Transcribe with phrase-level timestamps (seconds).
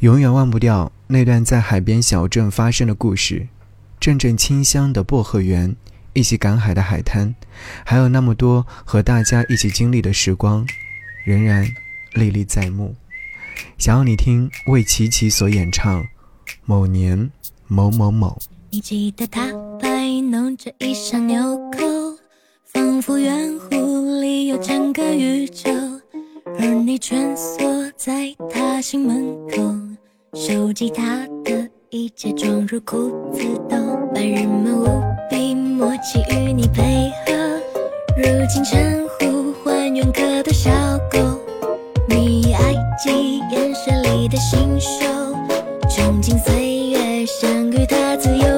[0.00, 3.48] 永远忘不掉那段在海边小镇发生的故事，
[3.98, 5.74] 阵阵清香的薄荷园，
[6.12, 7.34] 一起赶海的海滩，
[7.82, 10.66] 还有那么多和大家一起经历的时光，
[11.24, 11.66] 仍然
[12.12, 12.94] 历历在目。
[13.78, 16.02] 想要你听魏琪琪所演唱
[16.66, 17.30] 《某年
[17.66, 18.38] 某某某》。
[18.68, 19.50] 你记得他
[19.80, 21.80] 摆弄着一扇纽扣，
[22.66, 25.70] 仿佛圆弧里有整个宇宙，
[26.58, 29.62] 而你蜷缩在他心门口，
[30.38, 33.74] 收集他的一切装入裤子兜，
[34.14, 37.32] 把人们无比默契与你配合，
[38.18, 40.70] 如今称呼还原可的小
[41.10, 41.18] 狗，
[42.06, 45.06] 你爱记眼神里的新手，
[45.88, 48.55] 穷尽岁月想与他自由。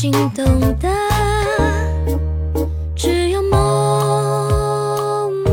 [0.00, 0.44] 心动
[0.78, 0.88] 的
[2.94, 5.50] 只有某某。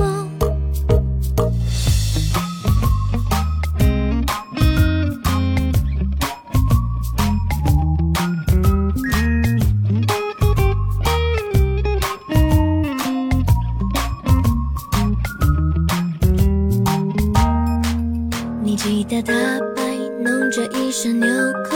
[18.62, 19.34] 你记得他
[19.76, 19.82] 摆
[20.24, 21.28] 弄着一身纽
[21.68, 21.76] 扣，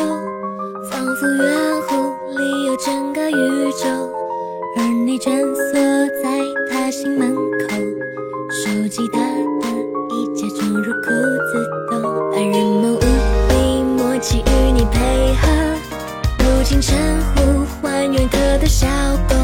[0.92, 1.52] 仿佛圆
[1.88, 3.88] 弧里有整个宇宙，
[4.78, 5.74] 而你蜷缩
[6.22, 6.40] 在
[6.72, 7.76] 他心门口，
[8.52, 9.68] 收集他的
[10.14, 15.48] 一切装入裤子兜，白日梦无比默契与你配合，
[16.40, 16.96] 如今称
[17.36, 18.88] 呼还原可的小
[19.28, 19.36] 狗，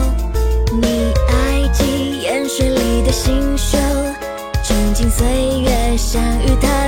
[0.81, 3.78] 你爱记眼水里的星宿。
[4.63, 5.25] 穷尽岁
[5.62, 6.84] 月，相遇他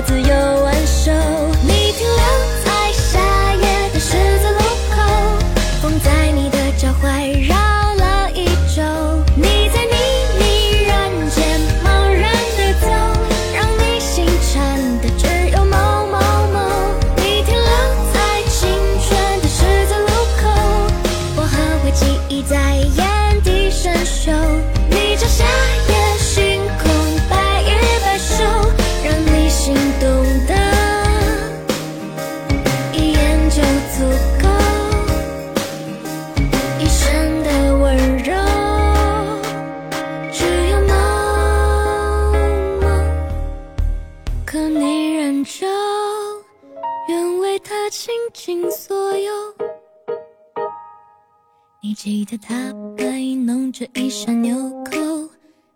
[51.87, 52.53] 你记得他
[52.97, 54.53] 摆弄着一扇纽
[54.83, 55.29] 扣，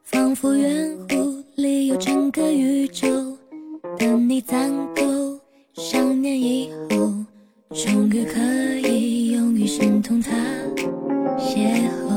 [0.03, 3.07] 仿佛圆弧里有整个宇宙。
[3.97, 5.39] 等你攒够
[5.73, 7.13] 想念以后，
[7.73, 8.41] 终于可
[8.85, 10.35] 以用余生同他
[11.37, 12.10] 邂逅。